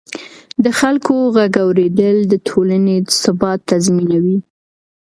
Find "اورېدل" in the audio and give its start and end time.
1.65-2.15